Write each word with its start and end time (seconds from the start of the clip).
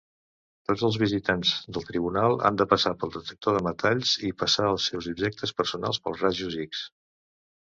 Tots 0.69 0.83
els 0.87 0.95
visitants 1.01 1.51
del 1.75 1.85
tribunal 1.89 2.37
han 2.49 2.57
de 2.61 2.67
passar 2.71 2.93
per 3.03 3.09
detectors 3.17 3.59
de 3.59 3.61
metall 3.69 4.03
i 4.29 4.33
passar 4.41 4.67
els 4.71 4.89
seus 4.93 5.11
objectes 5.13 5.55
personals 5.61 6.03
pels 6.09 6.25
rajos 6.27 6.59
X. 6.67 6.83